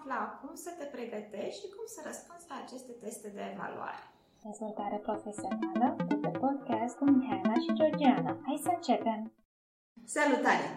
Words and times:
afla 0.00 0.20
cum 0.40 0.54
să 0.64 0.70
te 0.78 0.86
pregătești 0.94 1.60
și 1.60 1.72
cum 1.74 1.86
să 1.94 2.00
răspunzi 2.08 2.48
la 2.50 2.56
aceste 2.64 2.92
teste 3.02 3.28
de 3.36 3.42
evaluare. 3.54 4.02
Dezvoltare 4.48 4.98
profesională 5.08 5.86
de 6.08 6.16
pe 6.24 6.30
podcast 6.44 6.94
cu 6.98 7.04
Mihaela 7.04 7.56
și 7.64 7.76
Georgiana. 7.78 8.32
Hai 8.46 8.58
să 8.66 8.70
începem! 8.76 9.20
Salutare! 10.16 10.68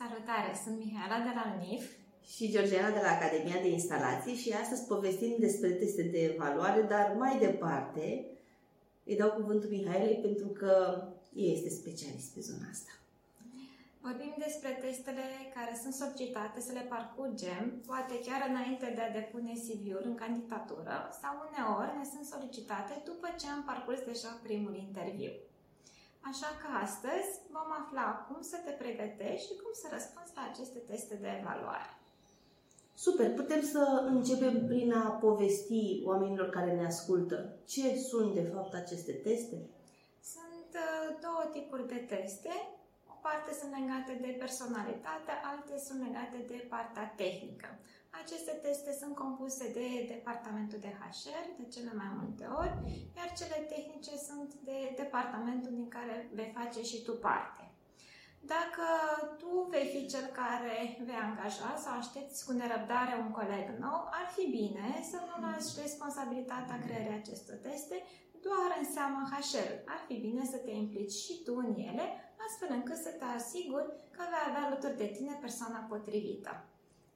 Salutare! 0.00 0.50
Sunt 0.62 0.76
Mihaela 0.84 1.18
de 1.26 1.32
la 1.38 1.44
UNIF 1.54 1.84
și 2.32 2.52
Georgiana 2.54 2.90
de 2.96 3.02
la 3.06 3.12
Academia 3.18 3.58
de 3.64 3.70
Instalații 3.78 4.40
și 4.42 4.50
astăzi 4.62 4.86
povestim 4.92 5.34
despre 5.46 5.70
teste 5.80 6.02
de 6.02 6.20
evaluare, 6.32 6.82
dar 6.82 7.06
mai 7.22 7.34
departe 7.46 8.04
îi 9.08 9.16
dau 9.16 9.30
cuvântul 9.30 9.70
Mihaelei 9.70 10.18
pentru 10.26 10.48
că 10.48 10.74
este 11.32 11.68
specialist 11.68 12.28
pe 12.34 12.40
zona 12.40 12.66
asta. 12.70 12.92
Vorbim 14.06 14.34
despre 14.46 14.72
testele 14.84 15.26
care 15.56 15.74
sunt 15.82 15.94
solicitate 16.02 16.58
să 16.66 16.72
le 16.78 16.84
parcurgem, 16.94 17.64
poate 17.90 18.14
chiar 18.26 18.40
înainte 18.50 18.86
de 18.96 19.02
a 19.04 19.16
depune 19.18 19.54
CV-ul 19.64 20.04
în 20.10 20.16
candidatură 20.22 20.96
sau 21.20 21.32
uneori 21.46 21.96
ne 21.98 22.06
sunt 22.12 22.26
solicitate 22.34 22.94
după 23.10 23.28
ce 23.40 23.46
am 23.48 23.62
parcurs 23.70 24.00
deja 24.10 24.32
primul 24.46 24.74
interviu. 24.86 25.32
Așa 26.30 26.50
că 26.60 26.68
astăzi 26.86 27.30
vom 27.54 27.70
afla 27.80 28.06
cum 28.26 28.40
să 28.50 28.56
te 28.64 28.72
pregătești 28.82 29.46
și 29.48 29.58
cum 29.60 29.72
să 29.80 29.86
răspunzi 29.96 30.36
la 30.38 30.42
aceste 30.50 30.80
teste 30.90 31.14
de 31.22 31.30
evaluare. 31.40 31.88
Super! 33.04 33.28
Putem 33.42 33.62
să 33.74 33.82
începem 34.14 34.54
prin 34.70 34.92
a 34.92 35.08
povesti 35.26 36.02
oamenilor 36.10 36.48
care 36.48 36.72
ne 36.74 36.86
ascultă 36.86 37.36
ce 37.72 37.96
sunt 38.10 38.34
de 38.34 38.44
fapt 38.52 38.72
aceste 38.74 39.12
teste? 39.12 39.56
Sunt 40.34 40.70
uh, 40.84 41.06
două 41.24 41.44
tipuri 41.52 41.88
de 41.94 42.00
teste 42.14 42.52
parte 43.26 43.50
sunt 43.60 43.72
legate 43.78 44.12
de 44.24 44.30
personalitate, 44.42 45.32
alte 45.50 45.74
sunt 45.86 46.00
legate 46.06 46.38
de 46.52 46.58
partea 46.74 47.06
tehnică. 47.22 47.68
Aceste 48.22 48.52
teste 48.64 48.92
sunt 49.00 49.14
compuse 49.14 49.72
de 49.72 49.88
departamentul 50.14 50.78
de 50.86 50.92
HR 51.00 51.46
de 51.60 51.66
cele 51.74 51.92
mai 52.00 52.10
multe 52.20 52.44
ori, 52.62 52.74
iar 53.16 53.28
cele 53.40 53.58
tehnice 53.74 54.14
sunt 54.28 54.50
de 54.68 54.78
departamentul 54.96 55.72
din 55.80 55.88
care 55.88 56.30
vei 56.32 56.50
face 56.58 56.82
și 56.82 57.02
tu 57.02 57.12
parte. 57.12 57.64
Dacă 58.40 58.84
tu 59.38 59.66
vei 59.70 59.86
fi 59.94 60.06
cel 60.06 60.26
care 60.40 60.74
vei 61.06 61.20
angaja 61.28 61.72
sau 61.82 61.92
aștepți 61.96 62.44
cu 62.46 62.52
nerăbdare 62.52 63.14
un 63.24 63.30
coleg 63.30 63.66
nou, 63.78 63.98
ar 64.18 64.26
fi 64.36 64.44
bine 64.60 64.86
să 65.10 65.18
nu 65.26 65.34
lași 65.46 65.80
responsabilitatea 65.80 66.82
creării 66.84 67.20
acestor 67.20 67.56
teste 67.56 67.96
doar 68.46 68.70
în 68.80 68.86
seama 68.94 69.30
HR. 69.32 69.72
Ar 69.94 70.00
fi 70.06 70.14
bine 70.14 70.44
să 70.44 70.56
te 70.56 70.70
implici 70.70 71.12
și 71.24 71.42
tu 71.44 71.54
în 71.56 71.74
ele, 71.90 72.06
astfel 72.50 72.70
încât 72.78 72.96
să 73.06 73.10
te 73.18 73.26
asiguri 73.38 73.88
că 74.14 74.22
vei 74.30 74.44
avea 74.48 74.62
alături 74.66 75.00
de 75.02 75.08
tine 75.16 75.34
persoana 75.40 75.86
potrivită. 75.88 76.52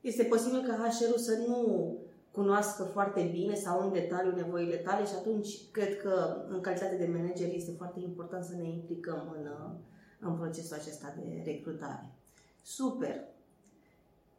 Este 0.01 0.25
posibil 0.33 0.63
ca 0.67 0.75
HR-ul 0.89 1.19
să 1.29 1.35
nu 1.47 1.59
cunoască 2.31 2.83
foarte 2.83 3.23
bine 3.37 3.55
sau 3.55 3.81
în 3.81 3.93
detaliu 3.93 4.35
nevoile 4.35 4.77
tale 4.77 5.07
și 5.07 5.15
atunci 5.15 5.71
cred 5.71 5.97
că 6.03 6.45
în 6.49 6.61
calitate 6.61 6.97
de 6.97 7.13
manager 7.17 7.49
este 7.55 7.73
foarte 7.81 8.01
important 8.01 8.45
să 8.45 8.55
ne 8.55 8.69
implicăm 8.69 9.35
în, 9.37 9.45
în 10.21 10.37
procesul 10.37 10.77
acesta 10.77 11.15
de 11.19 11.43
recrutare. 11.45 12.11
Super! 12.63 13.25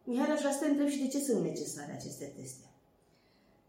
Mihai, 0.04 0.32
aș 0.32 0.40
vrea 0.40 0.52
să 0.52 0.60
te 0.60 0.70
întreb 0.70 0.88
și 0.88 1.02
de 1.04 1.08
ce 1.08 1.20
sunt 1.20 1.44
necesare 1.44 1.92
aceste 1.92 2.34
teste. 2.38 2.65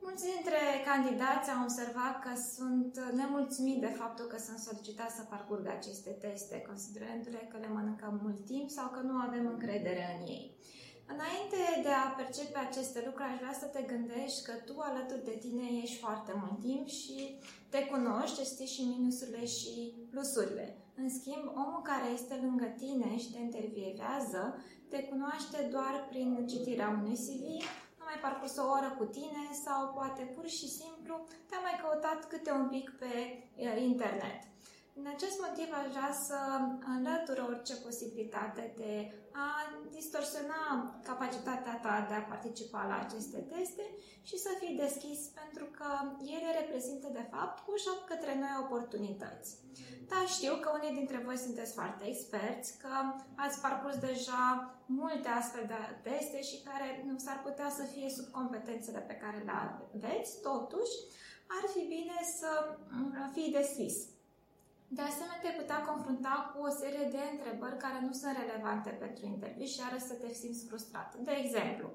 Mulți 0.08 0.30
dintre 0.34 0.62
candidați 0.90 1.50
au 1.50 1.62
observat 1.62 2.14
că 2.24 2.32
sunt 2.54 2.92
nemulțumiți 3.20 3.84
de 3.86 3.92
faptul 4.00 4.26
că 4.32 4.38
sunt 4.46 4.58
solicitați 4.58 5.16
să 5.18 5.30
parcurgă 5.32 5.70
aceste 5.72 6.10
teste, 6.24 6.56
considerându-le 6.70 7.42
că 7.50 7.56
le 7.58 7.70
mănâncă 7.76 8.08
mult 8.22 8.40
timp 8.52 8.68
sau 8.70 8.88
că 8.94 9.00
nu 9.08 9.16
avem 9.26 9.44
încredere 9.54 10.04
în 10.14 10.22
ei. 10.36 10.46
Înainte 11.14 11.60
de 11.86 11.92
a 12.04 12.14
percepe 12.20 12.58
aceste 12.58 13.00
lucruri, 13.06 13.30
aș 13.30 13.38
vrea 13.42 13.56
să 13.62 13.66
te 13.74 13.82
gândești 13.92 14.44
că 14.46 14.54
tu 14.68 14.74
alături 14.78 15.24
de 15.30 15.36
tine 15.44 15.66
ești 15.82 16.02
foarte 16.04 16.32
mult 16.42 16.58
timp 16.66 16.86
și 17.00 17.18
te 17.72 17.80
cunoști, 17.92 18.50
știi 18.52 18.74
și 18.74 18.92
minusurile 18.94 19.44
și 19.58 19.74
plusurile. 20.10 20.66
În 21.00 21.08
schimb, 21.18 21.44
omul 21.62 21.82
care 21.90 22.08
este 22.18 22.34
lângă 22.44 22.68
tine 22.82 23.10
și 23.22 23.32
te 23.32 23.40
intervievează, 23.48 24.42
te 24.90 24.98
cunoaște 25.10 25.58
doar 25.74 25.94
prin 26.10 26.46
citirea 26.50 26.88
unui 26.98 27.16
CV, 27.26 27.44
mai 28.16 28.30
parcurs 28.30 28.56
o 28.56 28.66
oră 28.78 28.90
cu 28.98 29.04
tine 29.04 29.44
sau 29.64 29.92
poate 29.96 30.22
pur 30.22 30.46
și 30.48 30.68
simplu 30.68 31.14
te-a 31.48 31.58
mai 31.66 31.80
căutat 31.82 32.28
câte 32.28 32.50
un 32.50 32.68
pic 32.68 32.90
pe 32.98 33.12
internet. 33.78 34.40
Din 34.98 35.08
acest 35.16 35.36
motiv 35.46 35.68
aș 35.80 35.88
vrea 35.94 36.12
să 36.28 36.38
înlătur 36.94 37.38
orice 37.48 37.74
posibilitate 37.86 38.62
de 38.76 38.94
a 39.44 39.48
distorsiona 39.98 40.62
capacitatea 41.08 41.74
ta 41.84 42.06
de 42.08 42.14
a 42.14 42.28
participa 42.32 42.82
la 42.90 42.96
aceste 43.04 43.40
teste 43.52 43.84
și 44.28 44.36
să 44.44 44.50
fii 44.60 44.80
deschis 44.84 45.20
pentru 45.40 45.64
că 45.76 45.88
ele 46.36 46.50
reprezintă 46.60 47.08
de 47.18 47.24
fapt 47.32 47.56
ușa 47.74 47.94
către 48.10 48.32
noi 48.42 48.54
oportunități. 48.64 49.48
Da, 50.10 50.20
știu 50.36 50.54
că 50.62 50.68
unii 50.78 50.98
dintre 50.98 51.18
voi 51.26 51.38
sunteți 51.46 51.72
foarte 51.78 52.04
experți, 52.12 52.78
că 52.82 52.92
ați 53.44 53.60
parcurs 53.60 53.96
deja 54.10 54.42
multe 54.86 55.28
astfel 55.28 55.64
de 55.66 55.80
teste 56.08 56.40
și 56.42 56.62
care 56.68 56.88
nu 57.08 57.18
s-ar 57.18 57.38
putea 57.46 57.70
să 57.78 57.82
fie 57.82 58.08
sub 58.16 58.26
competențele 58.38 58.98
pe 58.98 59.20
care 59.22 59.38
le 59.48 59.54
aveți, 59.64 60.40
totuși 60.40 60.96
ar 61.56 61.64
fi 61.74 61.82
bine 61.96 62.18
să 62.38 62.50
fii 63.34 63.56
deschis 63.60 63.96
de 64.88 65.02
asemenea, 65.02 65.38
te 65.42 65.58
putea 65.60 65.80
confrunta 65.90 66.34
cu 66.50 66.58
o 66.68 66.70
serie 66.80 67.06
de 67.14 67.22
întrebări 67.32 67.82
care 67.84 67.98
nu 68.06 68.12
sunt 68.12 68.36
relevante 68.42 68.90
pentru 68.90 69.22
interviu 69.26 69.66
și 69.66 69.80
are 69.88 69.98
să 70.08 70.14
te 70.14 70.30
simți 70.32 70.66
frustrat. 70.68 71.10
De 71.28 71.34
exemplu, 71.42 71.86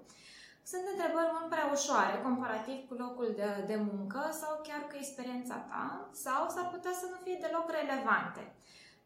sunt 0.72 0.85
întrebări 0.94 1.34
mult 1.35 1.50
prea 1.50 1.68
ușoare 1.75 2.16
comparativ 2.28 2.78
cu 2.88 2.94
locul 3.03 3.29
de, 3.40 3.50
de 3.72 3.78
muncă 3.91 4.22
sau 4.41 4.52
chiar 4.68 4.81
cu 4.88 4.96
experiența 4.97 5.57
ta 5.72 6.09
sau 6.25 6.41
s-ar 6.50 6.68
putea 6.74 6.94
să 7.02 7.06
nu 7.09 7.18
fie 7.24 7.38
deloc 7.46 7.68
relevante. 7.79 8.44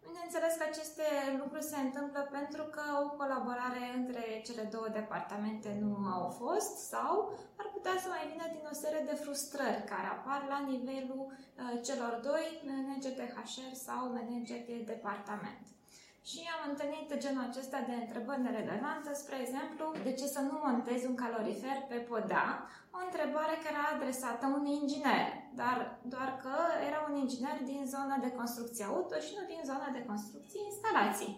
Bineînțeles 0.07 0.53
că 0.57 0.65
aceste 0.67 1.07
lucruri 1.41 1.71
se 1.71 1.79
întâmplă 1.87 2.21
pentru 2.37 2.63
că 2.75 2.83
o 3.03 3.07
colaborare 3.19 3.83
între 3.99 4.23
cele 4.47 4.65
două 4.73 4.87
departamente 4.99 5.69
nu 5.83 5.93
au 6.17 6.25
fost 6.41 6.73
sau 6.91 7.13
ar 7.61 7.67
putea 7.75 7.95
să 8.03 8.07
mai 8.09 8.25
vină 8.31 8.45
din 8.55 8.65
o 8.71 8.75
serie 8.83 9.03
de 9.09 9.21
frustrări 9.23 9.89
care 9.91 10.07
apar 10.17 10.41
la 10.53 10.59
nivelul 10.71 11.21
uh, 11.27 11.33
celor 11.87 12.13
doi, 12.29 12.45
manager 12.69 13.13
de 13.21 13.27
HR 13.33 13.73
sau 13.87 14.01
manager 14.17 14.59
de 14.69 14.77
departament. 14.93 15.65
Și 16.29 16.39
am 16.55 16.61
întâlnit 16.71 17.07
genul 17.23 17.47
acesta 17.49 17.79
de 17.89 17.95
întrebări 18.03 18.45
nerelevante, 18.45 19.11
spre 19.13 19.37
exemplu, 19.39 19.85
de 20.05 20.11
ce 20.19 20.27
să 20.35 20.39
nu 20.49 20.55
montezi 20.67 21.05
un 21.11 21.15
calorifer 21.23 21.77
pe 21.89 21.99
podea? 22.09 22.47
O 22.95 22.97
întrebare 23.07 23.55
care 23.63 23.77
era 23.77 23.87
adresată 23.95 24.43
unui 24.57 24.77
inginer, 24.81 25.27
dar 25.61 25.77
doar 26.13 26.29
că 26.43 26.55
era 26.89 26.99
un 27.09 27.15
inginer 27.23 27.57
din 27.71 27.81
zona 27.95 28.15
de 28.25 28.35
construcție 28.39 28.85
auto 28.85 29.15
și 29.25 29.35
nu 29.37 29.43
din 29.53 29.61
zona 29.71 29.87
de 29.97 30.05
construcție 30.11 30.59
instalații. 30.71 31.33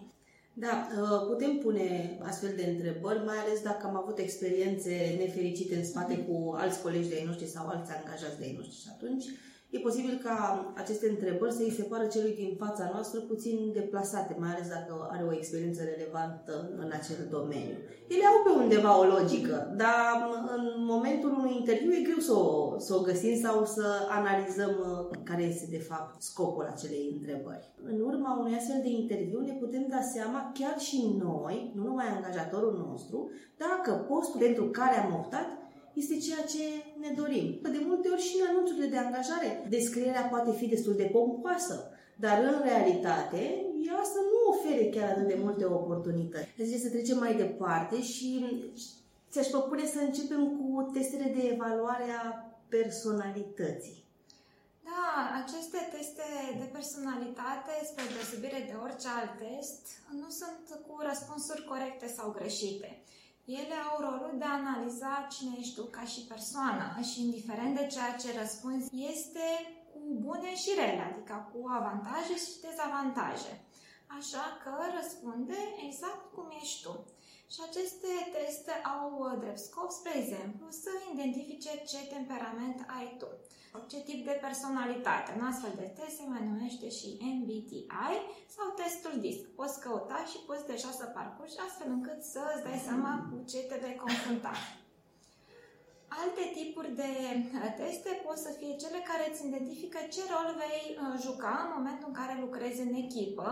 Da, 0.64 0.74
uh, 1.02 1.20
putem 1.30 1.52
pune 1.64 2.18
astfel 2.30 2.52
de 2.56 2.66
întrebări, 2.72 3.24
mai 3.24 3.38
ales 3.38 3.62
dacă 3.62 3.86
am 3.86 3.96
avut 3.96 4.18
experiențe 4.18 4.94
nefericite 5.18 5.74
în 5.76 5.84
spate 5.84 6.14
mhm. 6.16 6.24
cu 6.26 6.54
alți 6.62 6.82
colegi 6.82 7.08
de-ai 7.08 7.24
noștri 7.24 7.46
sau 7.46 7.66
alți 7.66 7.92
angajați 7.92 8.38
de-ai 8.38 8.56
noștri 8.58 8.80
și 8.82 8.88
atunci 8.94 9.24
e 9.70 9.78
posibil 9.78 10.20
ca 10.22 10.36
aceste 10.76 11.08
întrebări 11.08 11.52
să 11.52 11.62
îi 11.62 11.76
se 11.78 11.82
pară 11.82 12.06
celui 12.06 12.34
din 12.34 12.56
fața 12.58 12.90
noastră 12.92 13.20
puțin 13.20 13.70
deplasate, 13.72 14.36
mai 14.38 14.50
ales 14.50 14.68
dacă 14.68 15.08
are 15.10 15.24
o 15.24 15.32
experiență 15.32 15.82
relevantă 15.84 16.70
în 16.76 16.90
acel 16.98 17.26
domeniu. 17.30 17.76
Ele 18.08 18.24
au 18.26 18.38
pe 18.44 18.62
undeva 18.62 18.98
o 18.98 19.04
logică, 19.04 19.74
dar 19.76 20.14
în 20.56 20.84
momentul 20.84 21.30
unui 21.30 21.56
interviu 21.58 21.92
e 21.92 22.08
greu 22.08 22.18
să 22.18 22.32
o, 22.32 22.78
să 22.78 22.94
o 22.94 23.00
găsim 23.00 23.40
sau 23.40 23.64
să 23.64 23.86
analizăm 24.08 24.70
uh, 24.70 25.18
care 25.24 25.42
este 25.42 25.66
de 25.70 25.78
fapt 25.78 26.22
scopul 26.22 26.70
acelei 26.72 27.10
întrebări. 27.12 27.70
În 27.84 28.00
urma 28.00 28.38
unui 28.40 28.54
astfel 28.56 28.80
de 28.82 28.88
interviu 28.88 29.40
ne 29.40 29.52
putem 29.52 29.86
da 29.88 30.00
seama 30.00 30.52
chiar 30.58 30.78
și 30.78 31.16
noi, 31.18 31.72
nu 31.74 31.82
numai 31.82 32.06
angajatorul 32.08 32.86
nostru, 32.88 33.30
dacă 33.56 34.04
postul 34.08 34.40
pentru 34.40 34.64
care 34.64 34.96
am 34.98 35.14
optat 35.14 35.48
este 36.00 36.16
ceea 36.26 36.44
ce 36.52 36.64
ne 37.02 37.10
dorim. 37.20 37.58
De 37.62 37.80
multe 37.86 38.08
ori 38.08 38.22
și 38.28 38.36
în 38.40 38.46
anunțurile 38.48 38.86
de 38.86 38.96
angajare, 38.96 39.66
descrierea 39.68 40.28
poate 40.32 40.52
fi 40.52 40.66
destul 40.66 40.94
de 40.94 41.10
pompoasă, 41.12 41.90
dar 42.16 42.36
în 42.44 42.60
realitate 42.68 43.42
ea 43.86 43.96
asta 44.04 44.20
nu 44.32 44.38
ofere 44.52 44.84
chiar 44.94 45.08
atât 45.10 45.26
de 45.26 45.38
multe 45.44 45.64
oportunități. 45.64 46.48
Deci 46.56 46.80
să 46.80 46.88
trecem 46.88 47.18
mai 47.18 47.34
departe 47.36 48.02
și 48.02 48.30
ți-aș 49.30 49.46
propune 49.46 49.86
să 49.86 49.98
începem 49.98 50.42
cu 50.56 50.90
testele 50.92 51.28
de 51.36 51.42
evaluare 51.54 52.08
a 52.22 52.24
personalității. 52.68 54.06
Da, 54.88 55.06
aceste 55.42 55.78
teste 55.94 56.28
de 56.60 56.68
personalitate, 56.76 57.72
spre 57.90 58.04
deosebire 58.12 58.60
de 58.70 58.76
orice 58.84 59.08
alt 59.18 59.32
test, 59.44 59.82
nu 60.20 60.28
sunt 60.40 60.64
cu 60.86 60.94
răspunsuri 61.08 61.64
corecte 61.70 62.06
sau 62.16 62.36
greșite. 62.38 62.90
Ele 63.48 63.76
au 63.90 63.96
rolul 64.00 64.34
de 64.38 64.44
a 64.44 64.58
analiza 64.62 65.26
cine 65.30 65.54
ești 65.58 65.74
tu 65.74 65.84
ca 65.84 66.04
și 66.04 66.20
persoană 66.20 66.86
și 67.10 67.20
indiferent 67.20 67.76
de 67.76 67.86
ceea 67.86 68.14
ce 68.20 68.38
răspunzi, 68.38 68.88
este 69.12 69.46
cu 69.92 70.00
bune 70.24 70.54
și 70.54 70.70
rele, 70.76 71.04
adică 71.10 71.50
cu 71.52 71.68
avantaje 71.68 72.36
și 72.44 72.60
dezavantaje. 72.66 73.52
Așa 74.18 74.44
că 74.62 74.72
răspunde 74.98 75.58
exact 75.86 76.32
cum 76.34 76.46
ești 76.60 76.82
tu. 76.82 77.04
Și 77.52 77.60
aceste 77.68 78.12
teste 78.36 78.72
au 78.94 79.04
uh, 79.18 79.38
drept 79.42 79.62
scop, 79.68 79.90
spre 79.90 80.12
exemplu, 80.22 80.66
să 80.82 80.90
identifice 81.14 81.70
ce 81.90 82.00
temperament 82.14 82.78
ai 82.96 83.08
tu, 83.20 83.28
ce 83.90 83.98
tip 84.08 84.20
de 84.24 84.36
personalitate. 84.46 85.28
Un 85.38 85.44
astfel 85.50 85.72
de 85.82 85.88
test 85.98 86.14
se 86.16 86.24
mai 86.32 86.42
numește 86.50 86.88
și 86.98 87.08
MBTI 87.36 88.14
sau 88.54 88.66
testul 88.80 89.14
DISC. 89.20 89.42
Poți 89.60 89.80
căuta 89.84 90.20
și 90.30 90.38
poți 90.48 90.66
deja 90.72 90.90
să 91.00 91.04
parcurgi 91.16 91.60
astfel 91.66 91.90
încât 91.96 92.20
să 92.32 92.40
îți 92.52 92.64
dai 92.66 92.80
seama 92.88 93.12
cu 93.28 93.36
ce 93.50 93.60
te 93.68 93.76
vei 93.84 93.96
confrunta. 94.04 94.52
Alte 96.22 96.44
tipuri 96.58 96.90
de 97.02 97.10
uh, 97.32 97.74
teste 97.80 98.10
pot 98.24 98.38
să 98.46 98.50
fie 98.58 98.76
cele 98.82 99.00
care 99.10 99.24
îți 99.30 99.46
identifică 99.46 99.98
ce 100.14 100.22
rol 100.32 100.48
vei 100.62 100.84
uh, 100.92 101.20
juca 101.24 101.54
în 101.64 101.70
momentul 101.76 102.08
în 102.08 102.18
care 102.20 102.40
lucrezi 102.40 102.80
în 102.80 102.94
echipă, 103.04 103.48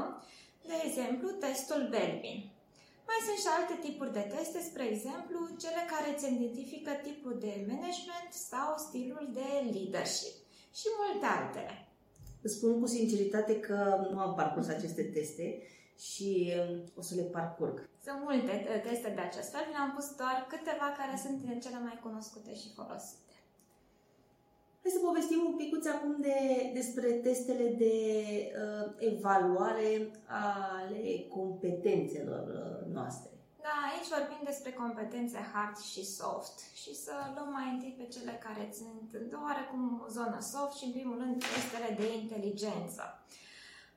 de 0.70 0.76
exemplu, 0.86 1.28
testul 1.30 1.82
Belbin. 1.90 2.55
Mai 3.08 3.20
sunt 3.26 3.38
și 3.44 3.50
alte 3.56 3.76
tipuri 3.86 4.16
de 4.18 4.24
teste, 4.34 4.60
spre 4.68 4.84
exemplu, 4.94 5.38
cele 5.62 5.82
care 5.92 6.06
îți 6.10 6.26
identifică 6.26 6.92
tipul 7.06 7.34
de 7.44 7.52
management 7.70 8.30
sau 8.50 8.68
stilul 8.86 9.24
de 9.38 9.48
leadership 9.74 10.34
și 10.78 10.86
multe 11.00 11.26
altele. 11.38 11.74
Îți 12.44 12.54
spun 12.54 12.80
cu 12.80 12.86
sinceritate 12.86 13.54
că 13.66 13.78
nu 14.10 14.18
am 14.18 14.34
parcurs 14.34 14.68
aceste 14.68 15.02
teste 15.02 15.46
și 16.08 16.52
um, 16.60 16.84
o 16.98 17.02
să 17.08 17.14
le 17.14 17.22
parcurg. 17.22 17.76
Sunt 18.04 18.18
multe 18.22 18.54
teste 18.86 19.08
de 19.16 19.20
acest 19.20 19.50
fel, 19.54 19.66
am 19.84 19.92
pus 19.94 20.06
doar 20.20 20.46
câteva 20.48 20.88
care 21.00 21.14
sunt 21.24 21.62
cele 21.64 21.78
mai 21.86 21.98
cunoscute 22.02 22.54
și 22.54 22.74
folosite. 22.74 23.25
Hai 24.86 24.98
să 25.00 25.06
povestim 25.10 25.42
un 25.50 25.56
pic 25.56 25.70
acum 25.96 26.16
de, 26.20 26.38
despre 26.74 27.08
testele 27.26 27.66
de 27.84 27.96
uh, 28.62 28.86
evaluare 29.12 30.10
ale 30.26 31.02
competențelor 31.36 32.44
uh, 32.48 32.94
noastre. 32.94 33.30
Da, 33.64 33.74
aici 33.90 34.14
vorbim 34.16 34.42
despre 34.44 34.70
competențe 34.82 35.38
hard 35.52 35.76
și 35.92 36.02
soft 36.18 36.56
și 36.80 36.92
să 37.04 37.12
luăm 37.34 37.50
mai 37.58 37.68
întâi 37.72 37.94
pe 38.00 38.06
cele 38.14 38.34
care 38.46 38.64
sunt 38.80 39.08
oarecum 39.46 39.82
o 40.06 40.08
zonă 40.08 40.38
soft 40.52 40.76
și 40.78 40.84
în 40.88 40.92
primul 40.96 41.16
rând 41.22 41.36
testele 41.54 41.90
de 42.00 42.06
inteligență. 42.20 43.02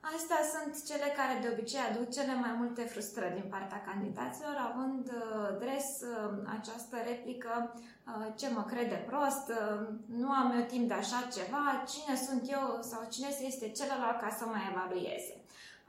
Astea 0.02 0.42
sunt 0.54 0.74
cele 0.90 1.10
care 1.20 1.36
de 1.42 1.50
obicei 1.54 1.88
aduc 1.90 2.08
cele 2.18 2.36
mai 2.44 2.54
multe 2.62 2.84
frustrări 2.94 3.40
din 3.40 3.50
partea 3.50 3.86
candidaților, 3.90 4.56
având 4.70 5.06
uh, 5.12 5.58
dres 5.64 5.88
uh, 6.02 6.32
această 6.58 6.96
replică 7.10 7.54
uh, 7.74 8.28
ce 8.40 8.48
mă 8.56 8.64
crede 8.72 9.00
prost, 9.10 9.46
nu 10.22 10.30
am 10.32 10.52
eu 10.58 10.66
timp 10.74 10.88
de 10.88 10.94
așa 10.94 11.20
ceva, 11.36 11.64
cine 11.92 12.16
sunt 12.28 12.44
eu 12.58 12.66
sau 12.92 13.02
cine 13.14 13.30
este 13.50 13.68
celălalt 13.80 14.20
ca 14.22 14.30
să 14.38 14.44
mă 14.46 14.60
evalueze. 14.72 15.36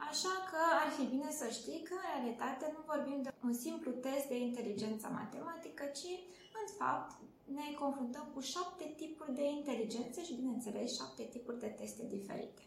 Așa 0.09 0.35
că 0.51 0.61
ar 0.83 0.91
fi 0.97 1.05
bine 1.15 1.31
să 1.41 1.47
știi 1.59 1.83
că 1.89 1.95
în 1.95 2.05
realitate 2.11 2.65
nu 2.75 2.81
vorbim 2.93 3.19
de 3.23 3.31
un 3.47 3.55
simplu 3.65 3.91
test 3.91 4.27
de 4.33 4.39
inteligență 4.39 5.07
matematică, 5.21 5.85
ci 5.99 6.13
în 6.61 6.67
fapt 6.79 7.11
ne 7.59 7.67
confruntăm 7.83 8.27
cu 8.35 8.41
șapte 8.41 8.95
tipuri 8.97 9.35
de 9.35 9.45
inteligență 9.59 10.21
și 10.21 10.39
bineînțeles 10.41 10.97
șapte 10.99 11.23
tipuri 11.23 11.59
de 11.59 11.67
teste 11.67 12.05
diferite. 12.17 12.63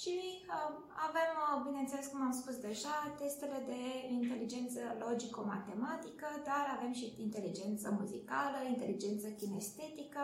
Și 0.00 0.14
uh, 0.48 0.72
avem, 1.08 1.30
uh, 1.42 1.62
bineînțeles, 1.66 2.06
cum 2.06 2.22
am 2.22 2.32
spus 2.32 2.56
deja, 2.56 3.14
testele 3.18 3.62
de 3.66 3.82
inteligență 4.18 4.80
logico-matematică, 5.04 6.28
dar 6.44 6.64
avem 6.76 6.92
și 6.92 7.14
inteligență 7.18 7.96
muzicală, 8.00 8.58
inteligență 8.68 9.28
kinestetică, 9.28 10.22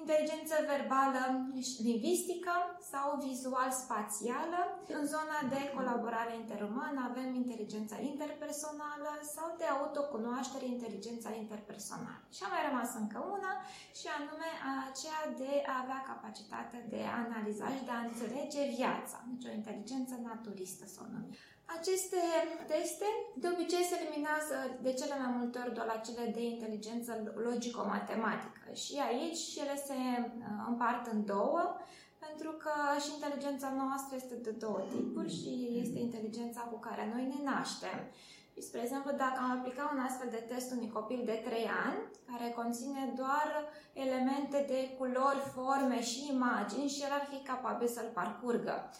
inteligență 0.00 0.54
verbală 0.72 1.22
lingvistică 1.86 2.54
sau 2.92 3.06
vizual-spațială. 3.28 4.60
În 4.98 5.04
zona 5.14 5.38
de 5.54 5.60
colaborare 5.76 6.34
interumană 6.42 7.00
avem 7.10 7.28
inteligența 7.42 7.96
interpersonală 8.10 9.10
sau 9.34 9.48
de 9.60 9.66
autocunoaștere, 9.76 10.64
inteligența 10.66 11.30
interpersonală. 11.42 12.22
Și 12.36 12.42
a 12.44 12.52
mai 12.54 12.66
rămas 12.68 12.90
încă 13.02 13.18
una 13.36 13.52
și 13.98 14.06
anume 14.18 14.50
aceea 14.88 15.22
de 15.42 15.52
a 15.72 15.74
avea 15.82 16.00
capacitatea 16.10 16.80
de 16.92 17.00
a 17.12 17.20
analiza 17.26 17.66
și 17.74 17.86
de 17.88 17.94
a 17.94 18.04
înțelege 18.08 18.62
viața. 18.78 19.18
Deci 19.30 19.48
o 19.50 19.56
inteligență 19.60 20.14
naturistă 20.30 20.84
să 20.94 20.98
o 21.04 21.06
numim. 21.12 21.32
Aceste 21.78 22.20
teste 22.66 23.08
de 23.42 23.48
obicei 23.52 23.84
se 23.90 23.96
eliminează 24.00 24.56
de 24.86 24.92
cele 24.92 25.14
mai 25.22 25.32
multe 25.38 25.58
ori 25.62 25.74
doar 25.74 25.86
la 25.86 26.02
cele 26.06 26.24
de 26.36 26.42
inteligență 26.42 27.10
logico-matematică 27.46 28.66
și 28.82 28.94
aici 29.08 29.42
ele 29.62 29.76
se 29.88 30.00
uh, 30.22 30.64
împart 30.70 31.06
în 31.12 31.24
două 31.24 31.62
pentru 32.26 32.50
că 32.62 32.74
și 33.02 33.10
inteligența 33.16 33.68
noastră 33.80 34.16
este 34.16 34.34
de 34.34 34.50
două 34.50 34.80
tipuri 34.94 35.32
și 35.40 35.52
este 35.82 35.98
inteligența 35.98 36.60
cu 36.60 36.78
care 36.78 37.10
noi 37.14 37.24
ne 37.32 37.50
naștem. 37.50 37.98
Și, 38.52 38.62
spre 38.62 38.80
exemplu, 38.82 39.10
dacă 39.10 39.38
am 39.42 39.50
aplicat 39.58 39.92
un 39.92 39.98
astfel 40.08 40.28
de 40.30 40.44
test 40.50 40.70
unui 40.72 40.90
copil 40.98 41.22
de 41.24 41.42
3 41.44 41.66
ani, 41.86 42.00
care 42.30 42.50
conține 42.60 43.12
doar 43.16 43.48
elemente 43.92 44.64
de 44.68 44.80
culori, 44.98 45.50
forme 45.54 46.02
și 46.02 46.28
imagini 46.34 46.88
și 46.88 47.02
el 47.02 47.12
ar 47.12 47.26
fi 47.30 47.46
capabil 47.50 47.88
să-l 47.88 48.10
parcurgă. 48.14 48.90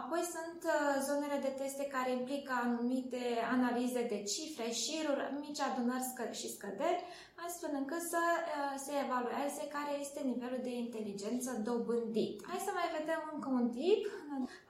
Apoi 0.00 0.22
sunt 0.36 0.60
uh, 0.64 1.02
zonele 1.08 1.38
de 1.46 1.52
teste 1.60 1.84
care 1.84 2.10
implică 2.10 2.52
anumite 2.64 3.22
analize 3.50 4.02
de 4.12 4.22
cifre, 4.22 4.70
șiruri, 4.70 5.32
mici 5.40 5.60
adunări 5.60 6.36
și 6.40 6.52
scăderi, 6.54 7.04
astfel 7.46 7.72
încât 7.80 8.02
să 8.14 8.22
uh, 8.38 8.74
se 8.84 8.92
evalueze 9.04 9.62
care 9.76 9.92
este 10.04 10.20
nivelul 10.32 10.60
de 10.68 10.74
inteligență 10.84 11.50
dobândit. 11.68 12.36
Hai 12.50 12.66
să 12.68 12.72
mai 12.78 12.88
vedem 12.98 13.20
încă 13.34 13.48
un 13.60 13.66
tip. 13.78 14.02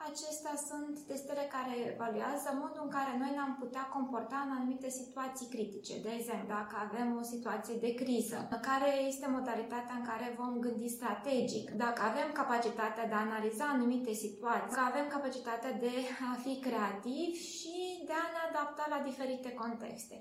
Acestea 0.09 0.57
sunt 0.69 0.95
testele 1.11 1.45
care 1.57 1.75
evaluează 1.93 2.49
modul 2.63 2.83
în 2.87 2.93
care 2.99 3.13
noi 3.23 3.33
ne-am 3.37 3.55
putea 3.63 3.85
comporta 3.97 4.39
în 4.47 4.53
anumite 4.57 4.89
situații 5.01 5.53
critice. 5.55 5.95
De 6.07 6.13
exemplu, 6.19 6.47
dacă 6.59 6.75
avem 6.87 7.09
o 7.21 7.25
situație 7.35 7.77
de 7.85 7.93
criză, 8.03 8.39
care 8.69 8.91
este 9.11 9.27
modalitatea 9.37 9.95
în 10.01 10.05
care 10.11 10.27
vom 10.41 10.53
gândi 10.65 10.97
strategic, 10.99 11.67
dacă 11.85 12.01
avem 12.11 12.29
capacitatea 12.41 13.05
de 13.11 13.15
a 13.17 13.27
analiza 13.29 13.65
anumite 13.69 14.13
situații, 14.25 14.71
dacă 14.71 14.89
avem 14.91 15.07
capacitatea 15.17 15.73
de 15.85 15.95
a 16.31 16.33
fi 16.45 16.53
creativ 16.67 17.29
și 17.59 17.77
de 18.09 18.15
a 18.23 18.27
ne 18.35 18.41
adapta 18.49 18.85
la 18.95 19.01
diferite 19.09 19.51
contexte. 19.63 20.17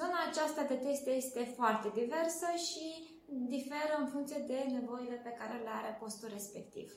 Zona 0.00 0.18
aceasta 0.28 0.62
de 0.72 0.78
teste 0.86 1.10
este 1.22 1.42
foarte 1.58 1.88
diversă 2.00 2.48
și 2.68 2.86
diferă 3.54 3.92
în 4.00 4.06
funcție 4.14 4.40
de 4.52 4.58
nevoile 4.76 5.18
pe 5.26 5.32
care 5.38 5.56
le 5.66 5.72
are 5.80 5.92
postul 6.02 6.28
respectiv. 6.36 6.88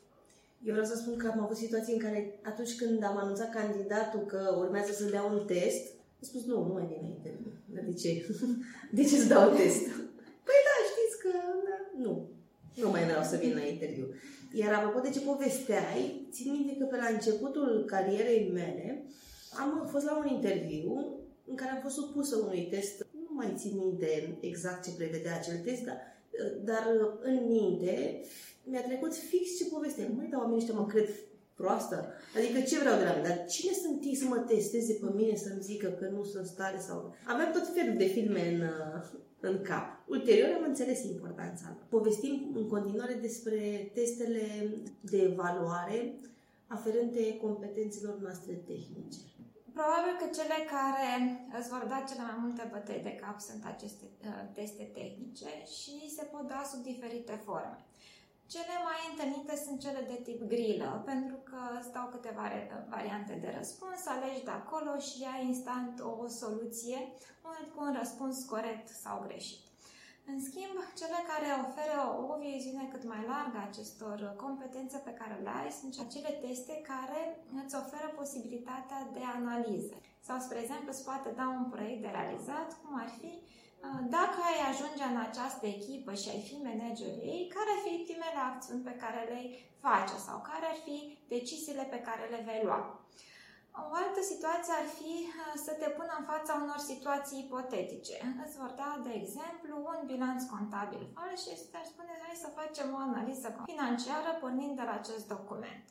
Eu 0.68 0.74
vreau 0.76 0.90
să 0.92 0.96
spun 0.98 1.16
că 1.18 1.28
am 1.28 1.42
avut 1.44 1.60
situații 1.66 1.94
în 1.98 2.04
care 2.06 2.20
atunci 2.52 2.76
când 2.82 3.04
am 3.04 3.18
anunțat 3.18 3.50
candidatul 3.60 4.24
că 4.32 4.42
urmează 4.64 4.92
să 4.94 5.04
dea 5.14 5.24
un 5.24 5.40
test, 5.46 5.84
a 6.22 6.24
spus 6.30 6.44
nu, 6.46 6.58
nu 6.68 6.74
mai 6.74 6.88
vin 6.90 7.00
la 7.02 7.10
interviu. 7.18 7.52
De 7.88 7.94
ce? 8.02 8.12
De 8.98 9.04
ce 9.10 9.16
să 9.22 9.28
dau 9.34 9.50
test? 9.60 9.84
Păi 10.48 10.60
da, 10.68 10.76
știți 10.92 11.16
că 11.24 11.32
da, 11.68 11.78
nu. 12.04 12.14
Nu 12.82 12.90
mai 12.90 13.04
vreau 13.04 13.24
să 13.24 13.36
vin 13.36 13.54
la 13.54 13.66
interviu. 13.74 14.08
Iar 14.54 14.74
apropo 14.74 15.00
de 15.00 15.10
ce 15.10 15.20
povesteai, 15.20 16.28
țin 16.32 16.52
minte 16.52 16.76
că 16.78 16.86
pe 16.86 16.96
la 16.96 17.08
începutul 17.14 17.84
carierei 17.88 18.52
mele 18.54 19.06
am 19.60 19.88
fost 19.92 20.06
la 20.06 20.18
un 20.18 20.28
interviu 20.36 21.20
în 21.46 21.56
care 21.56 21.72
am 21.72 21.82
fost 21.82 21.96
supusă 21.96 22.36
unui 22.38 22.68
test. 22.70 23.08
Nu 23.40 23.46
mai 23.46 23.56
țin 23.58 23.78
minte 23.78 24.38
exact 24.40 24.84
ce 24.84 24.92
prevedea 24.98 25.36
acel 25.36 25.58
test, 25.58 25.84
dar, 25.84 26.00
dar 26.64 26.84
în 27.22 27.48
minte 27.48 28.22
mi-a 28.64 28.84
trecut 28.84 29.14
fix 29.16 29.58
ce 29.58 29.66
povestea. 29.66 30.08
Nu 30.08 30.16
mai 30.16 30.28
dau 30.32 30.40
oamenii 30.40 30.62
ăștia 30.62 30.80
mă 30.80 30.86
cred 30.86 31.10
proastă. 31.56 32.14
Adică 32.38 32.60
ce 32.70 32.80
vreau 32.80 32.98
de 32.98 33.04
la 33.04 33.16
mine? 33.16 33.28
Dar 33.28 33.46
cine 33.46 33.74
sunt 33.84 34.04
ei 34.04 34.16
să 34.16 34.26
mă 34.26 34.38
testeze 34.38 34.94
pe 34.94 35.10
mine 35.16 35.36
să-mi 35.36 35.62
zică 35.62 35.88
că 35.88 36.06
nu 36.16 36.24
sunt 36.24 36.46
stare 36.46 36.80
sau... 36.88 37.16
Aveam 37.28 37.52
tot 37.52 37.68
felul 37.74 37.98
de 37.98 38.06
filme 38.06 38.44
în, 38.54 38.62
în 39.40 39.62
cap. 39.62 39.86
Ulterior 40.08 40.50
am 40.58 40.64
înțeles 40.68 41.04
importanța. 41.04 41.78
Povestim 41.90 42.52
în 42.56 42.68
continuare 42.68 43.14
despre 43.22 43.92
testele 43.94 44.44
de 45.12 45.18
evaluare 45.32 46.20
aferente 46.68 47.38
competențelor 47.38 48.20
noastre 48.22 48.54
tehnice. 48.54 49.20
Probabil 49.80 50.14
că 50.22 50.28
cele 50.38 50.60
care 50.76 51.10
îți 51.58 51.70
vor 51.74 51.84
da 51.92 52.00
cele 52.10 52.24
mai 52.30 52.38
multe 52.44 52.70
bătăi 52.74 53.06
de 53.08 53.16
cap 53.22 53.38
sunt 53.40 53.64
aceste 53.66 54.06
uh, 54.26 54.44
teste 54.54 54.84
tehnice 54.84 55.52
și 55.78 56.16
se 56.16 56.24
pot 56.24 56.48
da 56.48 56.62
sub 56.72 56.82
diferite 56.84 57.36
forme. 57.46 57.86
Cele 58.54 58.76
mai 58.88 59.00
întâlnite 59.10 59.56
sunt 59.66 59.80
cele 59.80 60.02
de 60.12 60.18
tip 60.24 60.42
grilă, 60.44 61.02
pentru 61.06 61.38
că 61.50 61.62
stau 61.90 62.08
câteva 62.08 62.46
variante 62.90 63.34
de 63.34 63.54
răspuns, 63.58 64.06
alegi 64.06 64.44
de 64.44 64.52
acolo 64.52 64.98
și 64.98 65.28
ai 65.34 65.46
instant 65.46 66.00
o 66.00 66.28
soluție 66.28 67.00
cu 67.76 67.84
un 67.84 67.96
răspuns 68.00 68.44
corect 68.44 68.88
sau 68.88 69.24
greșit. 69.28 69.69
În 70.32 70.40
schimb, 70.48 70.78
cele 71.00 71.20
care 71.32 71.48
oferă 71.66 71.98
o 72.32 72.34
viziune 72.46 72.86
cât 72.94 73.04
mai 73.12 73.24
largă 73.34 73.58
a 73.60 73.68
acestor 73.70 74.18
competențe 74.46 74.98
pe 75.08 75.18
care 75.20 75.36
le 75.46 75.52
ai 75.62 75.72
sunt 75.80 75.94
acele 76.06 76.32
teste 76.44 76.76
care 76.92 77.22
îți 77.62 77.76
oferă 77.82 78.08
posibilitatea 78.20 79.00
de 79.16 79.24
analiză. 79.38 79.96
Sau, 80.28 80.38
spre 80.46 80.58
exemplu, 80.62 80.90
îți 80.92 81.08
poate 81.10 81.30
da 81.40 81.48
un 81.60 81.68
proiect 81.74 82.02
de 82.06 82.16
realizat, 82.18 82.70
cum 82.82 82.94
ar 83.04 83.10
fi 83.20 83.32
uh, 83.38 84.00
dacă 84.18 84.40
ai 84.50 84.60
ajunge 84.72 85.04
în 85.10 85.20
această 85.28 85.66
echipă 85.76 86.12
și 86.22 86.28
ai 86.34 86.42
fi 86.48 86.56
managerul 86.68 87.22
ei, 87.34 87.44
care 87.56 87.70
ar 87.74 87.82
fi 87.86 87.94
primele 88.08 88.42
acțiuni 88.50 88.88
pe 88.88 89.00
care 89.04 89.22
le 89.32 89.42
face 89.86 90.16
sau 90.28 90.38
care 90.50 90.66
ar 90.70 90.80
fi 90.86 90.98
deciziile 91.36 91.86
pe 91.94 92.00
care 92.08 92.24
le 92.34 92.42
vei 92.48 92.62
lua. 92.68 92.82
O 93.92 93.94
altă 94.04 94.22
situație 94.32 94.74
ar 94.82 94.88
fi 95.00 95.14
uh, 95.28 95.54
să 95.66 95.72
te 95.82 95.90
pună 95.98 96.14
în 96.18 96.26
fața 96.32 96.54
unor 96.64 96.80
situații 96.92 97.44
ipotetice. 97.46 98.18
Îți 98.44 98.58
vor 98.62 98.72
da, 98.82 98.92
de 99.08 99.14
exemplu, 99.22 99.74
un 99.92 100.00
bilanț 100.12 100.42
contabil 100.54 101.04
fals 101.16 101.40
și 101.44 101.52
îți 101.54 101.66
spune 101.92 102.14
hai 102.24 102.44
să 102.44 102.58
facem 102.60 102.88
o 102.96 103.00
analiză 103.08 103.48
financiară 103.72 104.32
pornind 104.42 104.76
de 104.80 104.86
la 104.90 104.96
acest 105.02 105.26
document. 105.36 105.84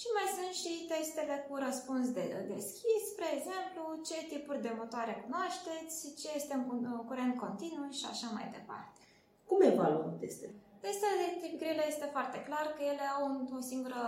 Și 0.00 0.08
mai 0.16 0.28
sunt 0.36 0.52
și 0.62 0.72
testele 0.92 1.36
cu 1.46 1.54
răspuns 1.66 2.06
de 2.18 2.24
deschis, 2.54 3.02
spre 3.12 3.28
exemplu, 3.38 3.82
ce 4.08 4.18
tipuri 4.32 4.64
de 4.66 4.72
motoare 4.78 5.14
cunoașteți, 5.24 5.96
ce 6.20 6.28
este 6.38 6.54
în 6.54 6.64
curent 7.10 7.34
continuu 7.44 7.90
și 7.98 8.06
așa 8.12 8.28
mai 8.36 8.46
departe. 8.56 9.00
Cum 9.48 9.60
evaluăm 9.72 10.12
testele? 10.22 10.56
Testele 10.80 11.16
de 11.24 11.30
tip 11.40 11.54
grile 11.60 11.84
este 11.88 12.08
foarte 12.14 12.38
clar 12.48 12.66
că 12.76 12.82
ele 12.92 13.06
au 13.16 13.22
o 13.58 13.60
singură 13.60 14.02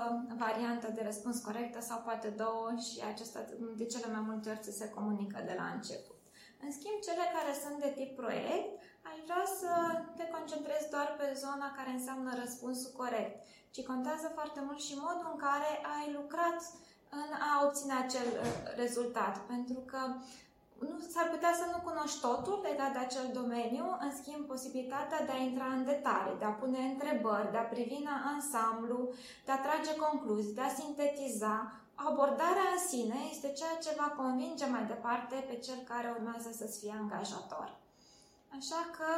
variantă 0.44 0.86
de 0.96 1.02
răspuns 1.04 1.38
corectă 1.46 1.80
sau 1.80 1.98
poate 2.08 2.28
două 2.28 2.66
și 2.86 2.96
acesta 3.12 3.40
de 3.80 3.86
cele 3.92 4.08
mai 4.14 4.24
multe 4.28 4.48
ori 4.50 4.64
ți 4.64 4.78
se 4.80 4.88
comunică 4.96 5.38
de 5.46 5.54
la 5.60 5.66
început. 5.76 6.18
În 6.64 6.70
schimb, 6.76 6.98
cele 7.08 7.26
care 7.36 7.52
sunt 7.62 7.76
de 7.84 7.90
tip 7.98 8.10
proiect, 8.20 8.68
aș 9.10 9.18
vrea 9.26 9.44
să 9.60 9.70
te 10.16 10.24
concentrezi 10.34 10.90
doar 10.94 11.08
pe 11.18 11.26
zona 11.44 11.68
care 11.76 11.90
înseamnă 11.90 12.30
răspunsul 12.42 12.92
corect, 13.02 13.34
ci 13.74 13.88
contează 13.90 14.26
foarte 14.38 14.60
mult 14.66 14.80
și 14.86 15.00
modul 15.06 15.28
în 15.32 15.38
care 15.46 15.70
ai 15.96 16.06
lucrat 16.18 16.58
în 17.20 17.30
a 17.48 17.52
obține 17.66 17.94
acel 18.04 18.28
uh, 18.34 18.46
rezultat, 18.82 19.34
pentru 19.52 19.80
că 19.90 20.00
nu, 20.88 20.96
s-ar 21.12 21.26
putea 21.34 21.52
să 21.60 21.64
nu 21.72 21.78
cunoști 21.88 22.20
totul 22.26 22.58
legat 22.68 22.92
de 22.92 23.02
acel 23.04 23.26
domeniu, 23.40 23.86
în 24.04 24.12
schimb 24.20 24.42
posibilitatea 24.52 25.20
de 25.26 25.32
a 25.34 25.44
intra 25.48 25.68
în 25.76 25.84
detalii, 25.92 26.40
de 26.42 26.48
a 26.48 26.58
pune 26.60 26.80
întrebări, 26.92 27.52
de 27.54 27.60
a 27.60 27.70
privi 27.72 27.96
în 28.02 28.08
ansamblu, 28.32 29.00
de 29.46 29.52
a 29.52 29.62
trage 29.66 29.92
concluzii, 30.06 30.58
de 30.58 30.64
a 30.66 30.76
sintetiza. 30.80 31.54
Abordarea 32.08 32.68
în 32.76 32.82
sine 32.90 33.18
este 33.32 33.48
ceea 33.60 33.76
ce 33.84 33.98
va 34.00 34.08
convinge 34.22 34.66
mai 34.74 34.84
departe 34.92 35.36
pe 35.48 35.56
cel 35.66 35.80
care 35.90 36.08
urmează 36.16 36.50
să-ți 36.52 36.78
fie 36.80 36.94
angajator. 37.00 37.68
Așa 38.58 38.80
că 38.96 39.08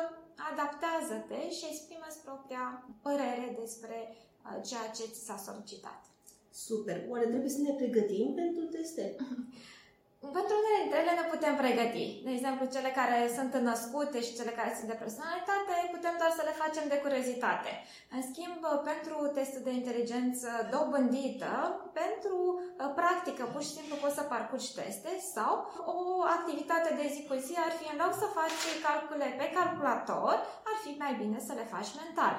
adaptează-te 0.51 1.41
și 1.57 1.65
exprimă 1.71 2.07
propria 2.25 2.65
părere 3.07 3.47
despre 3.61 3.99
uh, 4.11 4.59
ceea 4.69 4.89
ce 4.97 5.05
ți 5.13 5.25
s-a 5.27 5.39
solicitat. 5.49 6.01
Super! 6.51 6.99
Oare 7.11 7.27
trebuie 7.27 7.51
să 7.57 7.61
ne 7.61 7.73
pregătim 7.81 8.35
pentru 8.35 8.65
teste? 8.75 9.05
Pentru 10.39 10.55
unele 10.61 10.81
dintre 10.83 10.99
ele 11.03 11.15
ne 11.21 11.27
putem 11.35 11.55
pregăti. 11.63 12.07
De 12.27 12.33
exemplu, 12.37 12.65
cele 12.75 12.91
care 13.01 13.19
sunt 13.37 13.53
născute 13.69 14.19
și 14.27 14.37
cele 14.39 14.53
care 14.59 14.73
sunt 14.79 14.89
de 14.91 15.03
personalitate, 15.03 15.75
putem 15.97 16.15
doar 16.21 16.33
să 16.39 16.43
le 16.45 16.61
facem 16.63 16.85
de 16.89 17.03
curiozitate. 17.05 17.71
În 18.17 18.23
schimb, 18.31 18.61
pentru 18.91 19.17
testul 19.37 19.63
de 19.67 19.73
inteligență 19.81 20.49
dobândită, 20.75 21.53
pentru 22.03 22.39
uh, 22.59 22.91
practică, 23.01 23.43
pur 23.53 23.63
și 23.67 23.77
simplu 23.77 23.95
poți 24.03 24.19
să 24.19 24.31
parcurgi 24.33 24.75
teste 24.79 25.13
sau 25.35 25.53
o 25.95 25.97
activitate 26.37 26.91
de 27.01 27.07
zi 27.13 27.21
cu 27.29 27.35
zi 27.47 27.55
ar 27.67 27.73
fi 27.79 27.87
în 27.93 27.99
loc 28.03 28.13
să 28.23 28.37
faci 28.39 28.63
calcule 28.87 29.29
pe 29.39 29.47
calculator, 29.59 30.35
ar 30.71 30.77
fi 30.85 30.91
mai 31.03 31.13
bine 31.21 31.39
să 31.49 31.53
le 31.59 31.67
faci 31.75 31.91
mental. 32.03 32.35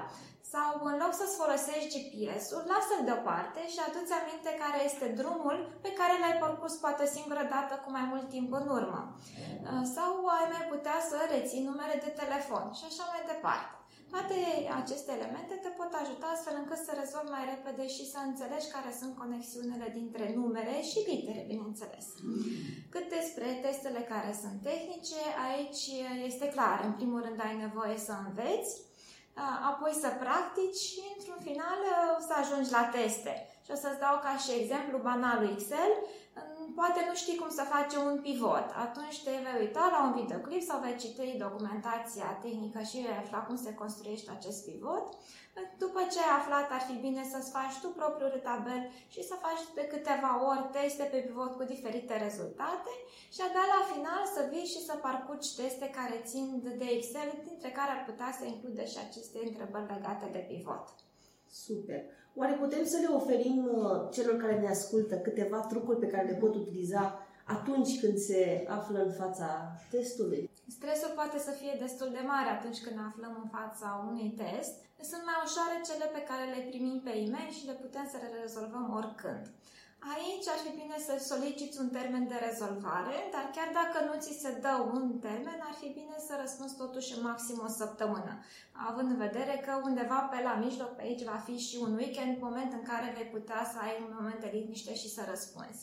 Sau 0.56 0.72
în 0.90 0.96
loc 1.04 1.14
să-ți 1.20 1.40
folosești 1.42 1.94
GPS-ul, 1.96 2.64
lasă-l 2.72 3.04
deoparte 3.10 3.62
și 3.74 3.80
adu-ți 3.86 4.18
aminte 4.20 4.52
care 4.64 4.80
este 4.90 5.08
drumul 5.20 5.58
pe 5.86 5.92
care 6.00 6.14
l-ai 6.22 6.38
parcurs 6.44 6.74
poate 6.84 7.02
o 7.04 7.14
singură 7.18 7.44
dată 7.56 7.74
cu 7.84 7.90
mai 7.98 8.06
mult 8.12 8.28
timp 8.36 8.50
în 8.60 8.68
urmă. 8.78 9.02
Uh, 9.12 9.84
sau 9.96 10.12
ai 10.38 10.48
mai 10.56 10.66
putea 10.74 10.98
să 11.10 11.18
reții 11.34 11.68
numere 11.70 11.96
de 12.06 12.12
telefon 12.22 12.66
și 12.78 12.86
așa 12.88 13.04
mai 13.12 13.22
departe. 13.32 13.74
Toate 14.14 14.38
aceste 14.82 15.12
elemente 15.18 15.54
te 15.64 15.72
pot 15.80 15.92
ajuta 16.02 16.28
astfel 16.32 16.56
încât 16.62 16.82
să 16.88 16.92
rezolvi 16.94 17.36
mai 17.36 17.46
repede 17.54 17.86
și 17.96 18.04
să 18.14 18.20
înțelegi 18.22 18.74
care 18.76 18.92
sunt 19.00 19.14
conexiunile 19.22 19.88
dintre 20.00 20.26
numere 20.40 20.76
și 20.90 21.00
litere, 21.12 21.42
bineînțeles. 21.52 22.06
Cât 22.94 23.06
despre 23.18 23.48
testele 23.66 24.02
care 24.14 24.32
sunt 24.42 24.58
tehnice, 24.70 25.22
aici 25.50 25.84
este 26.30 26.48
clar. 26.56 26.78
În 26.88 26.94
primul 27.00 27.22
rând 27.26 27.40
ai 27.48 27.56
nevoie 27.66 27.98
să 28.08 28.14
înveți, 28.26 28.72
apoi 29.72 29.94
să 30.04 30.10
practici 30.24 30.82
și 30.90 31.02
într-un 31.18 31.40
final 31.48 31.80
să 32.28 32.34
ajungi 32.42 32.72
la 32.72 32.84
teste. 32.96 33.34
Și 33.66 33.72
o 33.72 33.76
să-ți 33.76 34.00
dau 34.06 34.16
ca 34.26 34.34
și 34.44 34.60
exemplu 34.62 34.98
banalul 35.10 35.52
Excel. 35.52 35.92
Poate 36.76 37.06
nu 37.10 37.16
știi 37.16 37.40
cum 37.42 37.50
să 37.50 37.72
faci 37.74 37.96
un 37.96 38.16
pivot. 38.22 38.68
Atunci 38.86 39.24
te 39.24 39.32
vei 39.44 39.62
uita 39.64 39.84
la 39.92 40.00
un 40.08 40.14
videoclip 40.20 40.62
sau 40.62 40.80
vei 40.80 40.98
citi 41.04 41.38
documentația 41.46 42.40
tehnică 42.42 42.80
și 42.90 42.98
vei 43.06 43.22
afla 43.22 43.40
cum 43.48 43.56
se 43.56 43.74
construiește 43.74 44.32
acest 44.32 44.66
pivot. 44.66 45.06
După 45.84 46.02
ce 46.12 46.20
ai 46.22 46.34
aflat, 46.40 46.68
ar 46.72 46.84
fi 46.90 46.96
bine 47.06 47.24
să-ți 47.34 47.54
faci 47.58 47.76
tu 47.82 47.90
propriul 48.00 48.44
tabel 48.48 48.82
și 49.14 49.22
să 49.30 49.44
faci 49.46 49.64
de 49.78 49.86
câteva 49.94 50.32
ori 50.52 50.66
teste 50.78 51.06
pe 51.12 51.20
pivot 51.26 51.52
cu 51.56 51.64
diferite 51.74 52.14
rezultate 52.26 52.94
și 53.36 53.42
abia 53.44 53.66
la 53.76 53.82
final 53.92 54.24
să 54.36 54.42
vii 54.52 54.72
și 54.74 54.82
să 54.88 54.94
parcurgi 55.06 55.56
teste 55.60 55.88
care 55.98 56.28
țin 56.30 56.48
de 56.82 56.88
Excel, 56.98 57.30
dintre 57.50 57.70
care 57.78 57.92
ar 57.94 58.02
putea 58.10 58.30
să 58.40 58.44
include 58.46 58.84
și 58.92 58.98
aceste 59.06 59.38
întrebări 59.48 59.92
legate 59.94 60.28
de 60.36 60.42
pivot. 60.50 60.86
Super! 61.64 62.02
Oare 62.40 62.54
putem 62.64 62.84
să 62.94 62.98
le 63.04 63.10
oferim 63.20 63.58
uh, 63.66 64.10
celor 64.16 64.36
care 64.44 64.56
ne 64.60 64.70
ascultă 64.70 65.16
câteva 65.28 65.60
trucuri 65.72 66.00
pe 66.04 66.12
care 66.14 66.26
le 66.30 66.42
pot 66.44 66.54
utiliza 66.56 67.04
atunci 67.46 68.00
când 68.00 68.18
se 68.18 68.66
află 68.70 69.00
în 69.04 69.12
fața 69.12 69.48
testului? 69.90 70.50
Stresul 70.68 71.12
poate 71.16 71.40
să 71.40 71.52
fie 71.52 71.76
destul 71.80 72.10
de 72.12 72.24
mare 72.34 72.50
atunci 72.50 72.82
când 72.82 72.96
ne 72.96 73.06
aflăm 73.10 73.34
în 73.44 73.50
fața 73.58 74.06
unui 74.10 74.30
test. 74.42 74.74
Sunt 75.12 75.24
mai 75.26 75.38
ușoare 75.46 75.78
cele 75.88 76.06
pe 76.16 76.26
care 76.30 76.46
le 76.54 76.68
primim 76.70 77.00
pe 77.06 77.14
e-mail 77.24 77.52
și 77.58 77.66
le 77.66 77.82
putem 77.84 78.06
să 78.12 78.18
le 78.24 78.30
rezolvăm 78.42 78.86
oricând. 79.00 79.46
Aici 80.16 80.48
ar 80.54 80.60
fi 80.66 80.72
bine 80.82 80.98
să 81.08 81.14
soliciți 81.32 81.80
un 81.84 81.90
termen 81.98 82.28
de 82.28 82.38
rezolvare, 82.48 83.18
dar 83.34 83.46
chiar 83.56 83.70
dacă 83.80 83.98
nu 84.08 84.16
ți 84.24 84.40
se 84.44 84.52
dă 84.66 84.76
un 84.96 85.20
termen, 85.28 85.60
ar 85.70 85.76
fi 85.82 85.88
bine 86.00 86.18
să 86.28 86.34
răspunzi 86.42 86.76
totuși 86.84 87.14
în 87.16 87.22
maxim 87.30 87.62
o 87.68 87.70
săptămână, 87.82 88.34
având 88.90 89.10
în 89.12 89.18
vedere 89.18 89.56
că 89.66 89.72
undeva 89.84 90.20
pe 90.32 90.40
la 90.48 90.54
mijloc, 90.66 90.92
pe 90.96 91.02
aici 91.02 91.24
va 91.24 91.40
fi 91.48 91.58
și 91.58 91.76
un 91.86 91.94
weekend, 92.02 92.42
moment 92.42 92.72
în 92.74 92.84
care 92.92 93.14
vei 93.16 93.34
putea 93.36 93.62
să 93.72 93.78
ai 93.86 93.96
un 94.06 94.12
moment 94.20 94.40
de 94.40 94.50
liniște 94.54 94.94
și 94.96 95.10
să 95.10 95.22
răspunzi. 95.30 95.82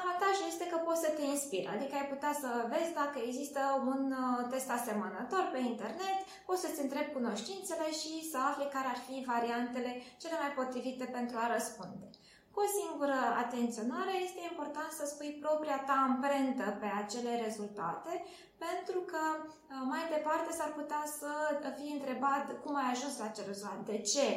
Avantajul 0.00 0.46
este 0.52 0.66
că 0.72 0.76
poți 0.86 1.04
să 1.04 1.10
te 1.16 1.24
inspiri, 1.34 1.72
adică 1.74 1.94
ai 1.96 2.12
putea 2.14 2.32
să 2.42 2.50
vezi 2.72 2.92
dacă 3.02 3.18
există 3.22 3.60
un 3.92 4.02
uh, 4.22 4.48
test 4.52 4.68
asemănător 4.78 5.44
pe 5.52 5.60
internet, 5.72 6.18
poți 6.48 6.62
să-ți 6.64 6.82
întrebi 6.84 7.16
cunoștințele 7.18 7.86
și 8.00 8.12
să 8.30 8.38
afli 8.38 8.74
care 8.76 8.88
ar 8.90 9.00
fi 9.06 9.16
variantele 9.32 9.92
cele 10.22 10.36
mai 10.42 10.52
potrivite 10.58 11.04
pentru 11.16 11.36
a 11.38 11.52
răspunde. 11.56 12.06
Cu 12.54 12.60
o 12.66 12.74
singură 12.80 13.18
atenționare 13.44 14.14
este 14.26 14.42
important 14.50 14.90
să 14.98 15.04
spui 15.06 15.32
propria 15.44 15.78
ta 15.88 15.96
amprentă 16.08 16.66
pe 16.80 16.88
acele 17.02 17.32
rezultate, 17.46 18.12
pentru 18.66 18.98
că 19.10 19.22
uh, 19.40 19.44
mai 19.92 20.04
departe 20.14 20.50
s-ar 20.58 20.70
putea 20.80 21.02
să 21.18 21.30
fii 21.78 21.96
întrebat 21.98 22.46
cum 22.62 22.74
ai 22.82 22.88
ajuns 22.92 23.14
la 23.18 23.26
acel 23.28 23.46
rezultat, 23.50 23.80
de 23.92 23.98
ce, 24.12 24.28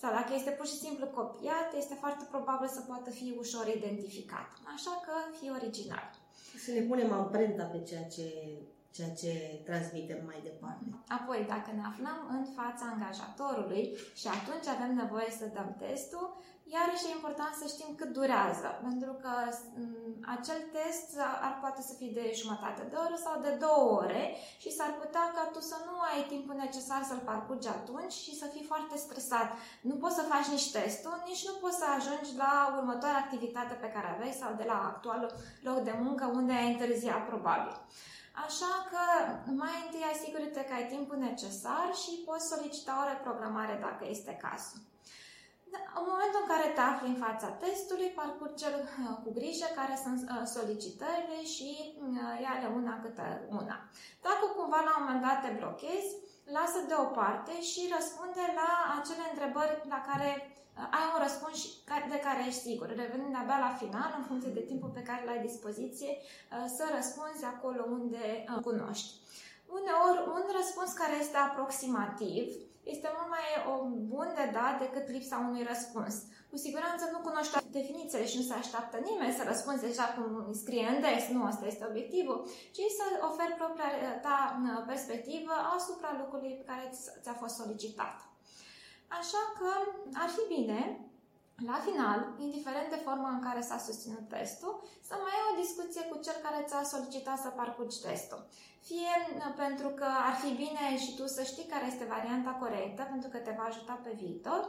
sau 0.00 0.10
dacă 0.18 0.30
este 0.34 0.52
pur 0.58 0.66
și 0.72 0.82
simplu 0.84 1.06
copiat, 1.18 1.68
este 1.82 1.94
foarte 2.02 2.24
probabil 2.32 2.68
să 2.76 2.80
poată 2.90 3.10
fi 3.18 3.26
ușor 3.42 3.66
identificat. 3.78 4.48
Așa 4.74 4.94
că 5.06 5.14
fii 5.38 5.56
original. 5.58 6.06
Să 6.64 6.70
ne 6.76 6.82
punem 6.90 7.10
amprenta 7.12 7.64
pe 7.72 7.80
ceea 7.88 8.06
ce 8.16 8.26
ceea 8.96 9.14
ce 9.22 9.32
transmitem 9.68 10.20
mai 10.30 10.40
departe. 10.48 10.84
Apoi, 11.18 11.38
dacă 11.52 11.70
ne 11.78 11.84
aflăm 11.90 12.18
în 12.36 12.44
fața 12.58 12.84
angajatorului 12.92 13.84
și 14.20 14.26
atunci 14.36 14.66
avem 14.74 14.92
nevoie 15.02 15.30
să 15.38 15.54
dăm 15.56 15.70
testul, 15.84 16.26
Iarăși 16.74 17.06
e 17.06 17.18
important 17.18 17.54
să 17.62 17.66
știm 17.74 17.90
cât 18.00 18.10
durează, 18.18 18.68
pentru 18.86 19.12
că 19.22 19.32
mm, 19.80 20.14
acel 20.36 20.60
test 20.76 21.08
ar 21.46 21.54
poate 21.62 21.80
să 21.88 21.92
fie 21.98 22.10
de 22.18 22.24
jumătate 22.40 22.82
de 22.90 22.96
oră 23.04 23.16
sau 23.24 23.34
de 23.46 23.52
două 23.64 23.82
ore 24.02 24.24
și 24.62 24.74
s-ar 24.76 24.92
putea 25.00 25.24
ca 25.36 25.44
tu 25.52 25.60
să 25.60 25.76
nu 25.86 25.94
ai 26.10 26.20
timpul 26.32 26.56
necesar 26.64 27.02
să-l 27.08 27.22
parcurgi 27.30 27.68
atunci 27.68 28.16
și 28.24 28.32
să 28.40 28.46
fii 28.52 28.70
foarte 28.70 28.96
stresat. 29.04 29.48
Nu 29.88 29.94
poți 30.02 30.18
să 30.18 30.30
faci 30.32 30.48
nici 30.54 30.72
testul, 30.76 31.16
nici 31.30 31.46
nu 31.48 31.54
poți 31.62 31.80
să 31.80 31.86
ajungi 31.88 32.36
la 32.44 32.52
următoarea 32.78 33.22
activitate 33.24 33.74
pe 33.74 33.92
care 33.94 34.08
aveai 34.08 34.40
sau 34.40 34.50
de 34.60 34.66
la 34.72 34.78
actualul 34.92 35.32
loc 35.68 35.78
de 35.88 35.94
muncă 36.04 36.24
unde 36.38 36.52
ai 36.52 36.72
întârziat 36.72 37.22
probabil. 37.30 37.76
Așa 38.46 38.72
că 38.90 39.02
mai 39.62 39.74
întâi 39.84 40.10
asigură-te 40.12 40.62
că 40.64 40.72
ai 40.74 40.86
timpul 40.94 41.18
necesar 41.28 41.88
și 42.02 42.22
poți 42.26 42.48
solicita 42.52 42.92
o 43.02 43.08
reprogramare 43.08 43.76
dacă 43.86 44.04
este 44.08 44.32
cazul. 44.44 44.80
Da, 45.76 46.00
în 46.00 46.06
momentul 46.12 46.40
în 46.42 46.50
care 46.52 46.66
te 46.76 46.82
afli 46.90 47.08
în 47.14 47.22
fața 47.26 47.48
testului, 47.64 48.16
parcurge 48.20 48.68
uh, 48.74 49.14
cu 49.22 49.28
grijă 49.38 49.68
care 49.78 49.94
sunt 50.04 50.20
uh, 50.24 50.34
solicitările 50.56 51.38
și 51.54 51.70
uh, 51.88 52.34
ia-le 52.44 52.68
una 52.80 52.94
câte 53.02 53.26
una. 53.60 53.76
Dacă 54.26 54.44
cumva 54.56 54.80
la 54.88 54.92
un 54.94 55.02
moment 55.02 55.22
dat 55.26 55.38
te 55.42 55.50
blochezi, 55.60 56.10
lasă 56.56 56.78
deoparte 56.90 57.54
și 57.70 57.92
răspunde 57.96 58.44
la 58.60 58.70
acele 58.98 59.24
întrebări 59.32 59.74
la 59.94 60.00
care 60.08 60.30
ai 60.98 61.06
un 61.14 61.20
răspuns 61.26 61.58
de 62.12 62.18
care 62.26 62.40
ești 62.48 62.66
sigur. 62.68 62.88
Revenind 63.02 63.34
abia 63.38 63.58
la 63.66 63.76
final, 63.82 64.10
în 64.18 64.24
funcție 64.28 64.56
de 64.58 64.68
timpul 64.70 64.90
pe 64.94 65.06
care 65.08 65.22
l-ai 65.24 65.46
dispoziție, 65.48 66.12
să 66.76 66.84
răspunzi 66.96 67.44
acolo 67.44 67.82
unde 67.98 68.24
cunoști. 68.68 69.10
Uneori, 69.78 70.20
un 70.36 70.44
răspuns 70.58 70.90
care 70.92 71.14
este 71.24 71.36
aproximativ 71.36 72.46
este 72.92 73.08
mult 73.16 73.30
mai 73.36 73.46
bun 74.12 74.28
de 74.38 74.46
dat 74.58 74.74
decât 74.84 75.06
lipsa 75.14 75.36
unui 75.48 75.64
răspuns. 75.72 76.14
Cu 76.50 76.56
siguranță 76.56 77.04
nu 77.12 77.18
cunoște 77.18 77.58
definițiile 77.78 78.26
și 78.26 78.36
nu 78.38 78.42
se 78.42 78.54
așteaptă 78.54 78.96
nimeni 79.08 79.36
să 79.38 79.42
răspunzi 79.46 79.86
deja 79.88 80.06
cum 80.14 80.52
scrie 80.62 80.86
în 80.94 81.00
text, 81.06 81.28
nu 81.28 81.42
asta 81.44 81.66
este 81.66 81.86
obiectivul, 81.88 82.38
ci 82.76 82.82
să 82.98 83.04
oferi 83.28 83.58
propria 83.60 83.90
ta 84.26 84.36
perspectivă 84.86 85.52
asupra 85.76 86.10
lucrului 86.20 86.62
care 86.66 86.84
ți-a 87.22 87.36
fost 87.42 87.54
solicitat. 87.54 88.16
Așa 89.20 89.42
că 89.58 89.68
ar 90.22 90.28
fi 90.36 90.54
bine 90.54 90.78
la 91.64 91.78
final, 91.86 92.18
indiferent 92.46 92.88
de 92.90 93.04
forma 93.06 93.30
în 93.36 93.40
care 93.46 93.60
s-a 93.60 93.78
susținut 93.88 94.28
testul, 94.28 94.72
să 95.08 95.14
mai 95.22 95.34
ai 95.36 95.48
o 95.50 95.60
discuție 95.62 96.02
cu 96.10 96.16
cel 96.26 96.38
care 96.46 96.60
ți-a 96.68 96.82
solicitat 96.94 97.38
să 97.44 97.48
parcurgi 97.48 98.02
testul. 98.06 98.40
Fie 98.88 99.14
uh, 99.22 99.52
pentru 99.64 99.88
că 99.98 100.08
ar 100.28 100.34
fi 100.42 100.50
bine 100.64 100.84
și 101.02 101.10
tu 101.18 101.24
să 101.36 101.42
știi 101.50 101.72
care 101.72 101.86
este 101.88 102.12
varianta 102.14 102.52
corectă, 102.62 103.02
pentru 103.12 103.28
că 103.30 103.38
te 103.38 103.56
va 103.58 103.66
ajuta 103.68 103.94
pe 104.04 104.12
viitor, 104.22 104.60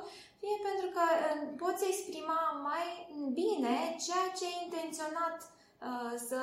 fie 0.42 0.58
pentru 0.70 0.88
că 0.96 1.04
uh, 1.12 1.24
poți 1.64 1.88
exprima 1.92 2.42
mai 2.70 2.86
bine 3.42 3.76
ceea 4.06 4.28
ce 4.38 4.44
ai 4.48 4.62
intenționat 4.66 5.38
uh, 5.48 6.14
să 6.30 6.40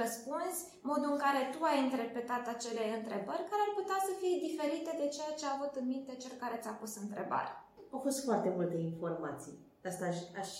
răspunzi, 0.00 0.58
modul 0.90 1.10
în 1.14 1.22
care 1.24 1.40
tu 1.52 1.58
ai 1.64 1.78
interpretat 1.86 2.44
acele 2.54 2.84
întrebări, 2.98 3.48
care 3.50 3.62
ar 3.64 3.72
putea 3.80 3.98
să 4.08 4.12
fie 4.20 4.44
diferite 4.48 4.92
de 5.00 5.08
ceea 5.16 5.32
ce 5.38 5.44
a 5.46 5.56
avut 5.56 5.72
în 5.80 5.86
minte 5.94 6.12
cel 6.22 6.34
care 6.42 6.56
ți-a 6.62 6.76
pus 6.80 6.92
întrebarea. 7.04 7.54
Au 7.94 8.00
fost 8.06 8.18
foarte 8.26 8.50
multe 8.56 8.76
informații. 8.92 9.63
Asta 9.90 10.04
aș, 10.12 10.18
aș 10.42 10.50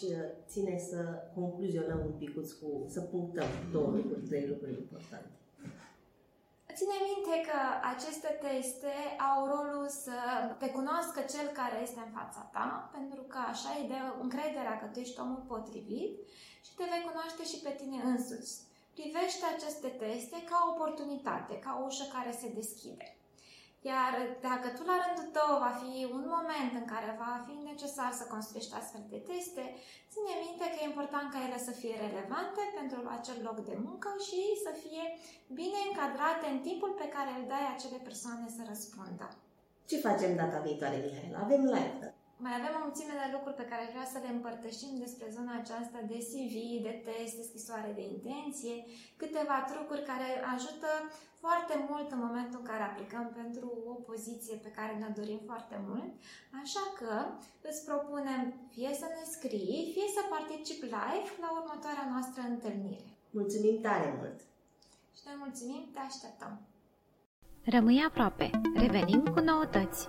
ține 0.52 0.78
să 0.90 1.00
concluzionăm 1.34 2.00
un 2.08 2.12
pic 2.20 2.34
cu, 2.34 2.40
să 2.94 3.00
punctăm 3.00 3.48
două 3.72 3.90
lucruri, 3.98 4.26
trei 4.28 4.46
lucruri 4.52 4.80
importante. 4.84 5.32
Ține 6.78 6.96
minte 7.10 7.34
că 7.48 7.58
aceste 7.94 8.30
teste 8.46 8.94
au 9.30 9.38
rolul 9.54 9.88
să 10.04 10.16
te 10.60 10.68
cunoască 10.76 11.18
cel 11.34 11.46
care 11.60 11.76
este 11.86 12.00
în 12.04 12.12
fața 12.18 12.42
ta, 12.56 12.68
pentru 12.96 13.22
că 13.32 13.38
așa 13.52 13.70
îi 13.74 13.88
dă 13.92 14.00
încrederea 14.24 14.76
că 14.78 14.86
tu 14.86 14.98
ești 14.98 15.20
omul 15.24 15.42
potrivit 15.52 16.12
și 16.66 16.72
te 16.76 16.84
vei 16.90 17.06
cunoaște 17.08 17.42
și 17.50 17.58
pe 17.64 17.72
tine 17.80 17.98
însuți. 18.12 18.54
Privește 18.96 19.44
aceste 19.54 19.88
teste 20.02 20.38
ca 20.50 20.56
o 20.62 20.70
oportunitate, 20.74 21.54
ca 21.64 21.70
o 21.80 21.84
ușă 21.88 22.04
care 22.16 22.32
se 22.40 22.48
deschide. 22.58 23.06
Iar 23.90 24.12
dacă 24.48 24.66
tu 24.76 24.82
la 24.90 24.96
rândul 25.02 25.28
tău 25.36 25.50
va 25.64 25.72
fi 25.82 25.94
un 26.18 26.24
moment 26.36 26.72
în 26.80 26.86
care 26.92 27.10
va 27.22 27.32
fi 27.46 27.54
necesar 27.70 28.10
să 28.20 28.30
construiești 28.34 28.76
astfel 28.80 29.04
de 29.12 29.20
teste, 29.30 29.64
ține 30.12 30.34
minte 30.46 30.64
că 30.68 30.78
e 30.78 30.92
important 30.92 31.26
ca 31.30 31.38
ele 31.46 31.58
să 31.68 31.72
fie 31.80 31.94
relevante 32.06 32.62
pentru 32.78 32.98
acel 33.16 33.38
loc 33.48 33.58
de 33.68 33.76
muncă 33.86 34.10
și 34.26 34.40
să 34.64 34.72
fie 34.82 35.04
bine 35.60 35.80
încadrate 35.88 36.46
în 36.50 36.60
timpul 36.68 36.92
pe 37.00 37.08
care 37.14 37.30
îl 37.34 37.44
dai 37.52 37.64
acele 37.74 37.98
persoane 38.08 38.46
să 38.56 38.62
răspundă. 38.72 39.26
Ce 39.90 39.96
facem 40.06 40.30
data 40.40 40.58
viitoare, 40.66 40.96
Mihaela? 41.04 41.38
Avem 41.44 41.62
live 41.74 42.13
mai 42.44 42.52
avem 42.56 42.74
o 42.76 42.84
mulțime 42.86 43.14
de 43.22 43.28
lucruri 43.34 43.60
pe 43.60 43.70
care 43.70 43.90
vreau 43.92 44.06
să 44.14 44.18
le 44.24 44.30
împărtășim 44.32 44.92
despre 45.04 45.26
zona 45.36 45.54
aceasta 45.58 46.00
de 46.10 46.18
CV, 46.28 46.54
de 46.88 46.94
test, 47.06 47.34
de 47.38 47.48
scrisoare 47.48 47.90
de 47.98 48.04
intenție, 48.14 48.76
câteva 49.22 49.56
trucuri 49.70 50.08
care 50.10 50.28
ajută 50.54 50.90
foarte 51.42 51.74
mult 51.88 52.08
în 52.14 52.20
momentul 52.26 52.58
în 52.60 52.68
care 52.70 52.82
aplicăm 52.82 53.26
pentru 53.40 53.68
o 53.92 53.94
poziție 54.10 54.56
pe 54.64 54.74
care 54.78 54.92
ne 55.02 55.10
dorim 55.18 55.40
foarte 55.50 55.76
mult. 55.88 56.10
Așa 56.62 56.84
că 56.98 57.12
îți 57.68 57.84
propunem 57.88 58.42
fie 58.74 58.92
să 59.00 59.06
ne 59.14 59.24
scrii, 59.34 59.90
fie 59.94 60.08
să 60.16 60.32
participi 60.36 60.92
live 60.96 61.30
la 61.44 61.48
următoarea 61.58 62.06
noastră 62.12 62.40
întâlnire. 62.52 63.08
Mulțumim 63.38 63.76
tare 63.86 64.08
mult! 64.18 64.38
Și 65.16 65.22
noi 65.26 65.36
mulțumim, 65.44 65.82
te 65.92 65.98
așteptăm! 65.98 66.52
Rămâi 67.64 68.04
aproape! 68.08 68.50
Revenim 68.74 69.22
cu 69.34 69.40
noutăți! 69.40 70.06